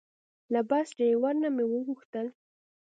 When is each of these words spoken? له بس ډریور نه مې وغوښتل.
له 0.53 0.61
بس 0.69 0.87
ډریور 0.97 1.35
نه 1.43 1.49
مې 1.55 1.65
وغوښتل. 1.67 2.27